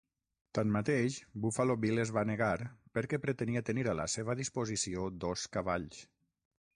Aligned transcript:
Tanmateix 0.57 1.17
Buffalo 1.43 1.75
Bill 1.83 2.03
es 2.03 2.11
va 2.15 2.23
negar 2.29 2.49
perquè 2.99 3.19
pretenia 3.27 3.63
tenir 3.67 3.85
a 3.91 3.95
la 3.99 4.07
seva 4.15 4.37
disposició 4.43 5.05
dos 5.27 5.45
cavalls. 5.59 6.01